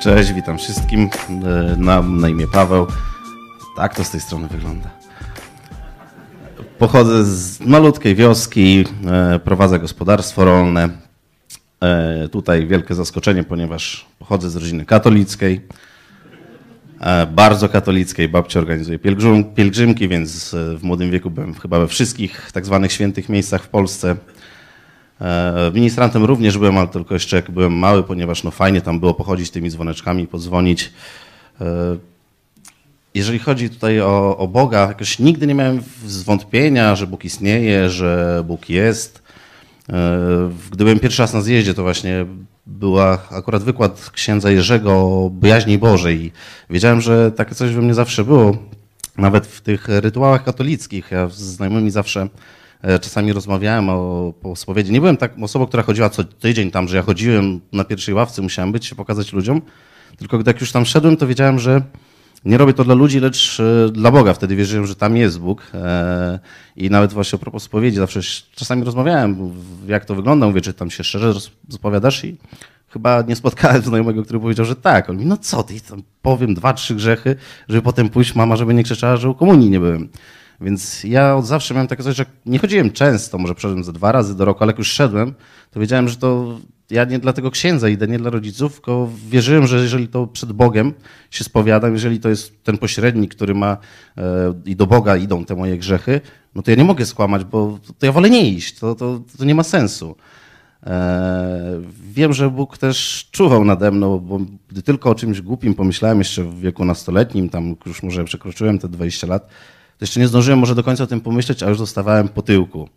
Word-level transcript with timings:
Cześć, 0.00 0.32
witam 0.32 0.58
wszystkim. 0.58 1.08
E, 1.28 1.76
na, 1.76 2.28
imię 2.28 2.46
Paweł. 2.52 2.86
Tak 3.76 3.94
to 3.94 4.04
z 4.04 4.10
tej 4.10 4.20
strony 4.20 4.48
wygląda. 4.48 4.90
Pochodzę 6.78 7.24
z 7.24 7.60
malutkiej 7.60 8.14
wioski, 8.14 8.84
e, 9.06 9.38
prowadzę 9.38 9.78
gospodarstwo 9.78 10.44
rolne. 10.44 10.88
E, 11.80 12.28
tutaj 12.28 12.66
wielkie 12.66 12.94
zaskoczenie, 12.94 13.44
ponieważ 13.44 14.06
pochodzę 14.18 14.50
z 14.50 14.56
rodziny 14.56 14.84
katolickiej. 14.84 15.60
Bardzo 17.32 17.68
katolickiej. 17.68 18.28
Babcia 18.28 18.60
organizuje 18.60 18.98
pielgrzym, 18.98 19.44
pielgrzymki, 19.44 20.08
więc 20.08 20.54
w 20.54 20.82
młodym 20.82 21.10
wieku 21.10 21.30
byłem 21.30 21.54
chyba 21.54 21.78
we 21.78 21.88
wszystkich 21.88 22.52
tak 22.52 22.66
zwanych 22.66 22.92
świętych 22.92 23.28
miejscach 23.28 23.62
w 23.62 23.68
Polsce. 23.68 24.16
E, 25.20 25.70
ministrantem 25.74 26.24
również 26.24 26.58
byłem, 26.58 26.78
ale 26.78 26.88
tylko 26.88 27.14
jeszcze 27.14 27.36
jak 27.36 27.50
byłem 27.50 27.72
mały, 27.72 28.02
ponieważ 28.02 28.44
no 28.44 28.50
fajnie 28.50 28.80
tam 28.80 29.00
było 29.00 29.14
pochodzić 29.14 29.50
tymi 29.50 29.70
dzwoneczkami, 29.70 30.26
podzwonić. 30.26 30.92
E, 31.60 31.64
jeżeli 33.14 33.38
chodzi 33.38 33.70
tutaj 33.70 34.00
o, 34.00 34.36
o 34.36 34.48
Boga, 34.48 34.80
jakoś 34.88 35.18
nigdy 35.18 35.46
nie 35.46 35.54
miałem 35.54 35.82
zwątpienia, 36.06 36.96
że 36.96 37.06
Bóg 37.06 37.24
istnieje, 37.24 37.90
że 37.90 38.42
Bóg 38.46 38.68
jest. 38.68 39.22
E, 39.88 40.18
gdy 40.70 40.84
byłem 40.84 40.98
pierwszy 40.98 41.22
raz 41.22 41.34
na 41.34 41.40
zjeździe, 41.40 41.74
to 41.74 41.82
właśnie 41.82 42.26
była 42.66 43.18
akurat 43.30 43.62
wykład 43.62 44.10
księdza 44.10 44.50
Jerzego 44.50 44.92
o 44.92 45.30
bojaźni 45.30 45.78
Bożej. 45.78 46.32
Wiedziałem, 46.70 47.00
że 47.00 47.32
takie 47.32 47.54
coś 47.54 47.72
we 47.72 47.82
mnie 47.82 47.94
zawsze 47.94 48.24
było. 48.24 48.56
Nawet 49.16 49.46
w 49.46 49.60
tych 49.60 49.88
rytuałach 49.88 50.44
katolickich. 50.44 51.10
Ja 51.10 51.28
z 51.28 51.38
znajomymi 51.38 51.90
zawsze 51.90 52.28
czasami 52.82 53.32
rozmawiałem 53.32 53.88
o, 53.88 54.34
spowiedzi. 54.54 54.92
Nie 54.92 55.00
byłem 55.00 55.16
tak 55.16 55.32
osobą, 55.42 55.66
która 55.66 55.82
chodziła 55.82 56.10
co 56.10 56.24
tydzień 56.24 56.70
tam, 56.70 56.88
że 56.88 56.96
ja 56.96 57.02
chodziłem 57.02 57.60
na 57.72 57.84
pierwszej 57.84 58.14
ławce, 58.14 58.42
musiałem 58.42 58.72
być, 58.72 58.86
się 58.86 58.94
pokazać 58.94 59.32
ludziom. 59.32 59.62
Tylko 60.16 60.38
jak 60.46 60.60
już 60.60 60.72
tam 60.72 60.84
szedłem, 60.86 61.16
to 61.16 61.26
wiedziałem, 61.26 61.58
że 61.58 61.82
nie 62.44 62.58
robię 62.58 62.74
to 62.74 62.84
dla 62.84 62.94
ludzi, 62.94 63.20
lecz 63.20 63.60
e, 63.60 63.88
dla 63.92 64.10
Boga. 64.10 64.34
Wtedy 64.34 64.56
wierzyłem, 64.56 64.86
że 64.86 64.94
tam 64.94 65.16
jest 65.16 65.40
Bóg. 65.40 65.62
E, 65.74 66.38
I 66.76 66.90
nawet 66.90 67.12
właśnie 67.12 67.36
a 67.36 67.40
propos 67.40 67.62
spowiedzi, 67.62 67.96
zawsze 67.96 68.20
czasami 68.54 68.84
rozmawiałem, 68.84 69.52
jak 69.86 70.04
to 70.04 70.14
wygląda. 70.14 70.46
Mówię, 70.46 70.60
czy 70.60 70.74
tam 70.74 70.90
się 70.90 71.04
szczerze 71.04 71.40
spowiadasz 71.70 72.24
i 72.24 72.36
chyba 72.88 73.22
nie 73.22 73.36
spotkałem 73.36 73.82
znajomego, 73.82 74.22
który 74.22 74.40
powiedział, 74.40 74.66
że 74.66 74.76
tak. 74.76 75.10
On 75.10 75.16
mówi, 75.16 75.26
no 75.26 75.36
co 75.36 75.62
ty, 75.62 75.80
tam 75.80 76.02
powiem 76.22 76.54
dwa, 76.54 76.72
trzy 76.72 76.94
grzechy, 76.94 77.36
żeby 77.68 77.82
potem 77.82 78.08
pójść 78.08 78.34
mama, 78.34 78.56
żeby 78.56 78.74
nie 78.74 78.84
krzyczała, 78.84 79.16
że 79.16 79.30
u 79.30 79.34
komunii 79.34 79.70
nie 79.70 79.80
byłem. 79.80 80.08
Więc 80.60 81.04
ja 81.04 81.36
od 81.36 81.46
zawsze 81.46 81.74
miałem 81.74 81.88
takie 81.88 82.02
coś, 82.02 82.16
że 82.16 82.26
nie 82.46 82.58
chodziłem 82.58 82.90
często, 82.90 83.38
może 83.38 83.54
przeszedłem 83.54 83.84
ze 83.84 83.92
dwa 83.92 84.12
razy 84.12 84.36
do 84.36 84.44
roku, 84.44 84.62
ale 84.62 84.70
jak 84.70 84.78
już 84.78 84.92
szedłem, 84.92 85.34
to 85.70 85.80
wiedziałem, 85.80 86.08
że 86.08 86.16
to 86.16 86.58
ja 86.90 87.04
nie 87.04 87.18
dla 87.18 87.32
tego 87.32 87.50
księdza 87.50 87.88
idę, 87.88 88.08
nie 88.08 88.18
dla 88.18 88.30
rodziców, 88.30 88.72
tylko 88.72 89.08
wierzyłem, 89.28 89.66
że 89.66 89.76
jeżeli 89.76 90.08
to 90.08 90.26
przed 90.26 90.52
Bogiem 90.52 90.92
się 91.30 91.44
spowiadam, 91.44 91.92
jeżeli 91.92 92.20
to 92.20 92.28
jest 92.28 92.64
ten 92.64 92.78
pośrednik, 92.78 93.34
który 93.34 93.54
ma 93.54 93.76
e, 94.16 94.54
i 94.64 94.76
do 94.76 94.86
Boga 94.86 95.16
idą 95.16 95.44
te 95.44 95.56
moje 95.56 95.78
grzechy, 95.78 96.20
no 96.54 96.62
to 96.62 96.70
ja 96.70 96.76
nie 96.76 96.84
mogę 96.84 97.06
skłamać, 97.06 97.44
bo 97.44 97.78
to 97.98 98.06
ja 98.06 98.12
wolę 98.12 98.30
nie 98.30 98.50
iść, 98.50 98.78
to, 98.78 98.94
to, 98.94 99.20
to 99.38 99.44
nie 99.44 99.54
ma 99.54 99.62
sensu. 99.62 100.16
E, 100.86 101.80
wiem, 102.10 102.32
że 102.32 102.50
Bóg 102.50 102.78
też 102.78 103.28
czuwał 103.32 103.64
nade 103.64 103.90
mną, 103.90 104.18
bo 104.18 104.40
gdy 104.68 104.82
tylko 104.82 105.10
o 105.10 105.14
czymś 105.14 105.40
głupim 105.40 105.74
pomyślałem 105.74 106.18
jeszcze 106.18 106.44
w 106.44 106.60
wieku 106.60 106.84
nastoletnim, 106.84 107.48
tam 107.48 107.76
już 107.86 108.02
może 108.02 108.24
przekroczyłem 108.24 108.78
te 108.78 108.88
20 108.88 109.26
lat, 109.26 109.48
to 109.98 110.04
jeszcze 110.04 110.20
nie 110.20 110.28
zdążyłem 110.28 110.58
może 110.58 110.74
do 110.74 110.84
końca 110.84 111.04
o 111.04 111.06
tym 111.06 111.20
pomyśleć, 111.20 111.62
a 111.62 111.68
już 111.68 111.78
dostawałem 111.78 112.28
po 112.28 112.42
tyłku. 112.42 112.88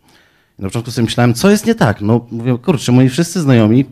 I 0.58 0.62
na 0.62 0.68
początku 0.68 0.90
sobie 0.90 1.04
myślałem, 1.04 1.34
co 1.34 1.50
jest 1.50 1.66
nie 1.66 1.74
tak? 1.74 2.00
No 2.00 2.26
mówię, 2.30 2.58
kurczę, 2.58 2.92
moi 2.92 3.08
wszyscy 3.08 3.40
znajomi 3.40 3.84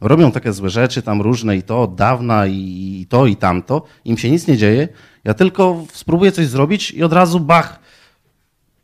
robią 0.00 0.32
takie 0.32 0.52
złe 0.52 0.70
rzeczy, 0.70 1.02
tam 1.02 1.22
różne 1.22 1.56
i 1.56 1.62
to 1.62 1.82
od 1.82 1.94
dawna 1.94 2.46
i 2.46 3.06
to 3.08 3.26
i 3.26 3.36
tamto, 3.36 3.82
im 4.04 4.18
się 4.18 4.30
nic 4.30 4.46
nie 4.46 4.56
dzieje, 4.56 4.88
ja 5.24 5.34
tylko 5.34 5.84
spróbuję 5.92 6.32
coś 6.32 6.46
zrobić 6.46 6.90
i 6.90 7.02
od 7.02 7.12
razu 7.12 7.40
bach, 7.40 7.80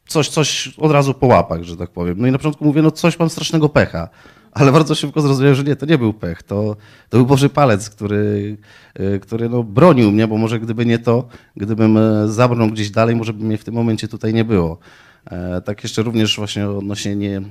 coś, 0.07 0.29
coś 0.29 0.75
od 0.79 0.93
razu 0.93 1.15
po 1.15 1.27
łapach, 1.27 1.63
że 1.63 1.77
tak 1.77 1.91
powiem. 1.91 2.19
No 2.19 2.27
i 2.27 2.31
na 2.31 2.39
początku 2.39 2.65
mówię, 2.65 2.83
no 2.83 2.91
coś 2.91 3.19
mam 3.19 3.31
strasznego 3.31 3.69
pecha 3.69 4.09
ale 4.53 4.73
bardzo 4.73 4.95
szybko 4.95 5.21
zrozumiałem, 5.21 5.55
że 5.55 5.65
nie, 5.65 5.77
to 5.77 5.87
nie 5.87 5.99
był 5.99 6.13
pech, 6.13 6.43
to, 6.43 6.77
to 7.09 7.17
był 7.17 7.27
Boży 7.27 7.49
palec, 7.49 7.91
który, 7.91 8.57
e, 8.95 9.19
który 9.19 9.49
no, 9.49 9.63
bronił 9.63 10.13
mnie, 10.13 10.29
bo 10.29 10.37
może 10.37 10.61
gdyby 10.61 10.87
nie 10.87 10.99
to, 10.99 11.29
gdybym 11.57 11.97
e, 11.97 12.29
zabrnął 12.29 12.69
gdzieś 12.69 12.91
dalej, 12.91 13.17
może 13.17 13.33
by 13.33 13.45
mnie 13.45 13.59
w 13.59 13.65
tym 13.65 13.75
momencie 13.75 14.09
tutaj 14.09 14.35
nie 14.35 14.45
było. 14.45 14.79
E, 15.31 15.61
tak 15.61 15.83
jeszcze 15.83 16.03
również 16.03 16.37
właśnie 16.37 16.69
odnośnie 16.69 17.17
nie, 17.17 17.43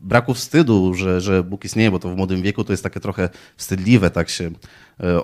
braku 0.00 0.34
wstydu, 0.34 0.94
że, 0.94 1.20
że 1.20 1.42
Bóg 1.42 1.64
istnieje, 1.64 1.90
bo 1.90 1.98
to 1.98 2.08
w 2.14 2.16
młodym 2.16 2.42
wieku 2.42 2.64
to 2.64 2.72
jest 2.72 2.82
takie 2.82 3.00
trochę 3.00 3.28
wstydliwe 3.56 4.10
tak 4.10 4.28
się 4.28 4.50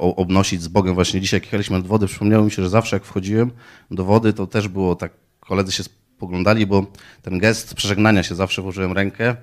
obnosić 0.00 0.62
z 0.62 0.68
Bogiem. 0.68 0.94
Właśnie 0.94 1.20
dzisiaj 1.20 1.36
jak 1.36 1.44
jechaliśmy 1.44 1.82
do 1.82 1.88
wody, 1.88 2.06
przypomniało 2.06 2.44
mi 2.44 2.50
się, 2.50 2.62
że 2.62 2.70
zawsze 2.70 2.96
jak 2.96 3.04
wchodziłem 3.04 3.50
do 3.90 4.04
wody, 4.04 4.32
to 4.32 4.46
też 4.46 4.68
było 4.68 4.96
tak, 4.96 5.12
koledzy 5.40 5.72
się 5.72 5.82
spoglądali, 5.82 6.66
bo 6.66 6.86
ten 7.22 7.38
gest 7.38 7.74
przeżegnania 7.74 8.22
się 8.22 8.34
zawsze 8.34 8.62
włożyłem 8.62 8.92
rękę 8.92 9.36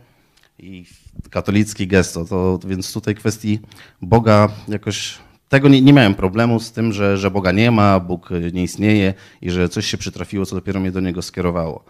i 0.59 0.85
katolicki 1.29 1.87
gesto. 1.87 2.25
To, 2.25 2.59
więc 2.67 2.93
tutaj 2.93 3.15
kwestii 3.15 3.59
Boga 4.01 4.49
jakoś 4.67 5.17
tego 5.49 5.69
nie, 5.69 5.81
nie, 5.81 5.93
miałem 5.93 6.15
problemu 6.15 6.59
z 6.59 6.71
tym, 6.71 6.93
że, 6.93 7.17
że 7.17 7.31
Boga 7.31 7.51
nie 7.51 7.71
ma, 7.71 7.99
Bóg 7.99 8.29
nie 8.53 8.63
istnieje 8.63 9.13
i 9.41 9.51
że 9.51 9.69
coś 9.69 9.85
się 9.85 9.97
przytrafiło, 9.97 10.45
co 10.45 10.55
dopiero 10.55 10.79
mnie 10.79 10.91
do 10.91 10.99
niego 10.99 11.21
skierowało. 11.21 11.83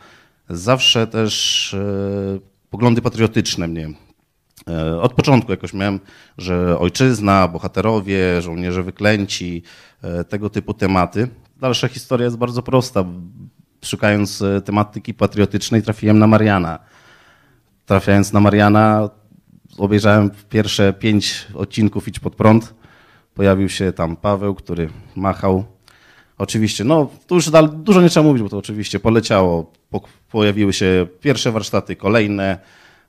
Zawsze 0.49 1.07
też 1.07 1.73
e, 1.73 2.39
poglądy 2.69 3.01
patriotyczne 3.01 3.67
mnie. 3.67 3.89
E, 4.69 5.01
od 5.01 5.13
początku 5.13 5.51
jakoś 5.51 5.73
miałem, 5.73 5.99
że 6.37 6.79
ojczyzna, 6.79 7.47
bohaterowie, 7.47 8.41
żołnierze 8.41 8.83
wyklęci, 8.83 9.63
e, 10.01 10.23
tego 10.23 10.49
typu 10.49 10.73
tematy. 10.73 11.27
Dalsza 11.59 11.87
historia 11.87 12.25
jest 12.25 12.37
bardzo 12.37 12.61
prosta. 12.61 13.05
Szukając 13.85 14.41
e, 14.41 14.61
tematyki 14.61 15.13
patriotycznej 15.13 15.81
trafiłem 15.81 16.19
na 16.19 16.27
Mariana 16.27 16.79
trafiając 17.85 18.33
na 18.33 18.39
Mariana, 18.39 19.09
obejrzałem 19.77 20.31
pierwsze 20.49 20.93
pięć 20.93 21.47
odcinków 21.53 22.07
Idź 22.07 22.19
pod 22.19 22.35
prąd. 22.35 22.73
Pojawił 23.33 23.69
się 23.69 23.91
tam 23.91 24.15
Paweł, 24.15 24.55
który 24.55 24.89
machał. 25.15 25.63
Oczywiście, 26.37 26.83
no 26.83 27.09
tu 27.27 27.35
już 27.35 27.49
dużo 27.73 28.01
nie 28.01 28.09
trzeba 28.09 28.23
mówić, 28.23 28.43
bo 28.43 28.49
to 28.49 28.57
oczywiście 28.57 28.99
poleciało. 28.99 29.71
Po, 29.89 30.01
pojawiły 30.31 30.73
się 30.73 31.07
pierwsze 31.21 31.51
warsztaty, 31.51 31.95
kolejne. 31.95 32.57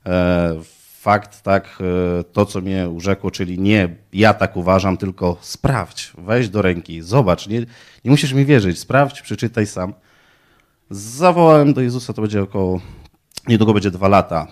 E, 0.05 0.55
fakt, 0.99 1.41
tak, 1.41 1.79
e, 2.19 2.23
to 2.23 2.45
co 2.45 2.61
mnie 2.61 2.89
urzekło, 2.89 3.31
czyli 3.31 3.59
nie 3.59 3.95
ja 4.13 4.33
tak 4.33 4.57
uważam, 4.57 4.97
tylko 4.97 5.37
sprawdź, 5.41 6.13
weź 6.17 6.49
do 6.49 6.61
ręki, 6.61 7.01
zobacz, 7.01 7.47
nie, 7.47 7.59
nie 8.05 8.11
musisz 8.11 8.33
mi 8.33 8.45
wierzyć, 8.45 8.79
sprawdź, 8.79 9.21
przeczytaj 9.21 9.67
sam. 9.67 9.93
Zawołałem 10.89 11.73
do 11.73 11.81
Jezusa, 11.81 12.13
to 12.13 12.21
będzie 12.21 12.41
około, 12.41 12.81
niedługo 13.47 13.73
będzie 13.73 13.91
dwa 13.91 14.07
lata 14.07 14.47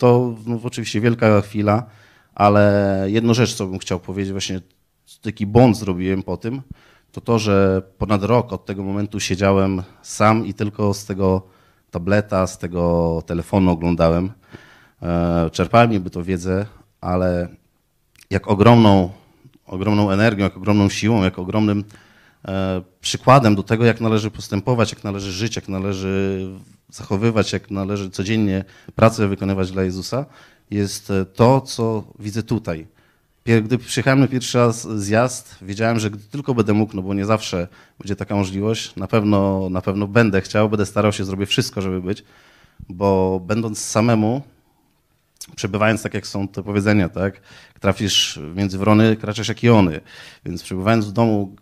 to 0.00 0.34
no, 0.46 0.60
oczywiście 0.64 1.00
wielka 1.00 1.40
chwila, 1.40 1.86
ale 2.34 3.04
jedną 3.06 3.34
rzecz, 3.34 3.54
co 3.54 3.66
bym 3.66 3.78
chciał 3.78 4.00
powiedzieć, 4.00 4.32
właśnie 4.32 4.60
taki 5.22 5.46
błąd 5.46 5.76
zrobiłem 5.76 6.22
po 6.22 6.36
tym, 6.36 6.62
to 7.12 7.20
to, 7.20 7.38
że 7.38 7.82
ponad 7.98 8.22
rok 8.22 8.52
od 8.52 8.66
tego 8.66 8.82
momentu 8.82 9.20
siedziałem 9.20 9.82
sam 10.02 10.46
i 10.46 10.54
tylko 10.54 10.94
z 10.94 11.04
tego 11.04 11.42
tableta, 11.90 12.46
z 12.46 12.58
tego 12.58 13.22
telefonu 13.26 13.70
oglądałem. 13.70 14.32
E, 15.02 15.50
czerpałem 15.52 15.90
niby 15.90 16.10
to 16.10 16.24
wiedzę, 16.24 16.66
ale 17.00 17.48
jak 18.30 18.48
ogromną, 18.48 19.10
ogromną 19.66 20.10
energią, 20.10 20.44
jak 20.44 20.56
ogromną 20.56 20.88
siłą, 20.88 21.24
jak 21.24 21.38
ogromnym 21.38 21.84
przykładem 23.00 23.54
do 23.54 23.62
tego, 23.62 23.84
jak 23.84 24.00
należy 24.00 24.30
postępować, 24.30 24.92
jak 24.92 25.04
należy 25.04 25.32
żyć, 25.32 25.56
jak 25.56 25.68
należy 25.68 26.46
zachowywać, 26.90 27.52
jak 27.52 27.70
należy 27.70 28.10
codziennie 28.10 28.64
pracę 28.94 29.28
wykonywać 29.28 29.70
dla 29.70 29.82
Jezusa, 29.82 30.26
jest 30.70 31.10
e, 31.10 31.24
to, 31.24 31.60
co 31.60 32.04
widzę 32.18 32.42
tutaj. 32.42 32.86
Gdy 33.62 33.78
przyjechałem 33.78 34.20
na 34.20 34.28
pierwszy 34.28 34.58
raz 34.58 34.88
zjazd, 34.88 35.56
wiedziałem, 35.62 35.98
że 35.98 36.10
gdy 36.10 36.24
tylko 36.24 36.54
będę 36.54 36.72
mógł, 36.72 36.96
no 36.96 37.02
bo 37.02 37.14
nie 37.14 37.24
zawsze 37.24 37.68
będzie 37.98 38.16
taka 38.16 38.34
możliwość, 38.34 38.96
na 38.96 39.06
pewno, 39.06 39.68
na 39.70 39.80
pewno 39.80 40.06
będę 40.06 40.40
chciał, 40.40 40.68
będę 40.68 40.86
starał 40.86 41.12
się, 41.12 41.24
zrobię 41.24 41.46
wszystko, 41.46 41.80
żeby 41.80 42.02
być, 42.02 42.24
bo 42.88 43.40
będąc 43.46 43.78
samemu, 43.78 44.42
przebywając 45.56 46.02
tak 46.02 46.14
jak 46.14 46.26
są 46.26 46.48
te 46.48 46.62
powiedzenia, 46.62 47.08
tak, 47.08 47.40
trafisz 47.80 48.40
między 48.54 48.78
wrony, 48.78 49.16
kraczesz 49.16 49.48
jak 49.48 49.62
jony, 49.62 50.00
więc 50.44 50.62
przebywając 50.62 51.06
w 51.06 51.12
domu 51.12 51.56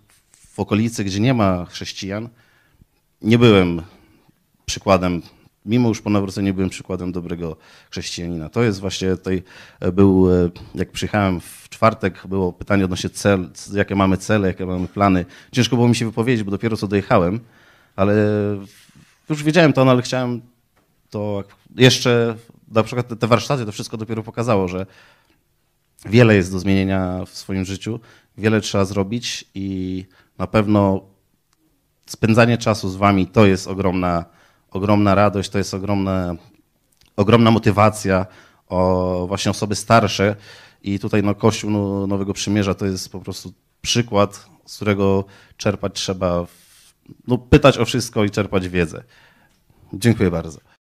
w 0.59 0.61
okolicy, 0.61 1.05
gdzie 1.05 1.21
nie 1.21 1.35
ma 1.35 1.65
chrześcijan, 1.65 2.29
nie 3.23 3.39
byłem 3.39 3.83
przykładem, 4.67 5.23
mimo 5.67 5.89
już 5.89 6.03
po 6.03 6.11
nawróceniu 6.11 6.55
byłem 6.55 6.71
przykładem 6.71 7.13
dobrego 7.13 7.57
chrześcijanina. 7.91 8.49
To 8.49 8.63
jest 8.63 8.81
właśnie 8.81 9.17
tutaj 9.17 9.43
e, 9.81 9.93
był, 9.93 10.31
e, 10.33 10.51
jak 10.75 10.91
przyjechałem 10.91 11.41
w 11.41 11.69
czwartek, 11.69 12.27
było 12.27 12.53
pytanie 12.53 12.85
odnośnie 12.85 13.11
cel, 13.11 13.51
jakie 13.75 13.95
mamy 13.95 14.17
cele, 14.17 14.49
jakie 14.49 14.67
mamy 14.67 14.89
plany. 14.89 15.25
Ciężko 15.53 15.77
było 15.77 15.89
mi 15.89 15.97
się 15.97 16.07
wypowiedzieć, 16.07 16.45
bo 16.45 16.51
dopiero 16.51 16.77
co 16.77 16.89
dojechałem, 16.89 17.41
ale 17.97 18.15
już 19.31 19.43
wiedziałem 19.43 19.73
to, 19.73 19.85
no, 19.85 19.91
ale 19.91 20.03
chciałem 20.03 20.41
to 21.11 21.45
jeszcze, 21.77 22.37
na 22.69 22.83
przykład 22.83 23.21
te 23.21 23.27
warsztaty, 23.27 23.67
to 23.67 23.73
wszystko 23.73 23.97
dopiero 23.97 24.23
pokazało, 24.23 24.69
że 24.69 24.87
wiele 26.07 26.37
jest 26.37 26.53
do 26.53 26.59
zmienienia 26.59 27.25
w 27.27 27.31
swoim 27.31 27.65
życiu, 27.65 28.01
wiele 28.39 28.61
trzeba 28.61 28.85
zrobić 28.85 29.45
i 29.55 30.07
na 30.39 30.47
pewno 30.47 31.01
spędzanie 32.07 32.59
czasu 32.59 32.89
z 32.89 32.97
wami 32.97 33.27
to 33.27 33.47
jest 33.47 33.67
ogromna, 33.67 34.25
ogromna 34.71 35.15
radość, 35.15 35.51
to 35.51 35.59
jest 35.59 35.75
ogromna, 35.75 36.35
ogromna 37.17 37.51
motywacja 37.51 38.27
o 38.69 39.25
właśnie 39.29 39.51
osoby 39.51 39.75
starsze 39.75 40.37
i 40.83 40.99
tutaj 40.99 41.23
no, 41.23 41.35
Kościół 41.35 41.71
no, 41.71 42.07
Nowego 42.07 42.33
Przymierza 42.33 42.75
to 42.75 42.87
jest 42.87 43.13
po 43.13 43.21
prostu 43.21 43.53
przykład, 43.81 44.47
z 44.67 44.77
którego 44.77 45.25
czerpać 45.57 45.93
trzeba, 45.95 46.47
no, 47.29 47.39
pytać 47.39 47.79
o 47.79 47.85
wszystko 47.85 48.25
i 48.25 48.31
czerpać 48.31 48.69
wiedzę. 48.69 49.05
Dziękuję 49.93 50.31
bardzo. 50.31 50.78